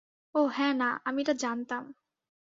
ওহ, 0.35 0.49
হ্যা, 0.55 0.69
না, 0.73 0.89
আমি 1.05 1.21
এটা 1.21 1.33
জানতাম। 1.33 1.83